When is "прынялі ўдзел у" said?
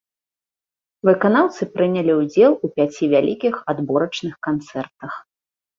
1.75-2.73